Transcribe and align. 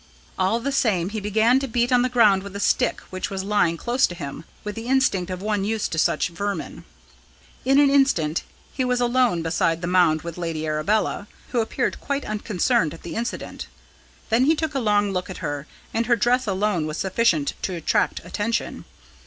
All 0.35 0.59
the 0.59 0.71
same 0.71 1.09
he 1.09 1.19
began 1.19 1.59
to 1.59 1.67
beat 1.67 1.91
on 1.91 2.01
the 2.01 2.09
ground 2.09 2.41
with 2.41 2.55
a 2.55 2.59
stick 2.59 3.01
which 3.11 3.29
was 3.29 3.43
lying 3.43 3.77
close 3.77 4.07
to 4.07 4.15
him, 4.15 4.45
with 4.63 4.73
the 4.73 4.87
instinct 4.87 5.29
of 5.29 5.43
one 5.43 5.63
used 5.63 5.91
to 5.91 5.99
such 5.99 6.29
vermin. 6.29 6.85
In 7.65 7.77
an 7.77 7.91
instant 7.91 8.41
he 8.73 8.83
was 8.83 8.99
alone 8.99 9.43
beside 9.43 9.79
the 9.79 9.85
mound 9.87 10.23
with 10.23 10.39
Lady 10.39 10.65
Arabella, 10.65 11.27
who 11.49 11.61
appeared 11.61 12.01
quite 12.01 12.25
unconcerned 12.25 12.95
at 12.95 13.03
the 13.03 13.13
incident. 13.13 13.67
Then 14.31 14.45
he 14.45 14.55
took 14.55 14.73
a 14.73 14.79
long 14.79 15.11
look 15.11 15.29
at 15.29 15.37
her, 15.37 15.67
and 15.93 16.07
her 16.07 16.15
dress 16.15 16.47
alone 16.47 16.87
was 16.87 16.97
sufficient 16.97 17.53
to 17.61 17.75
attract 17.75 18.25
attention. 18.25 18.85